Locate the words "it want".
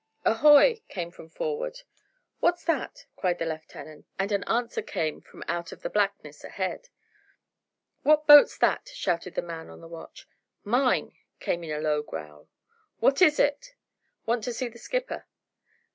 13.39-14.43